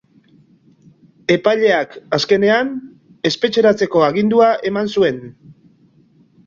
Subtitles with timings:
[1.35, 2.73] Epaileak, azkenean,
[3.31, 5.23] espetxeratzeko agindua eman zuen.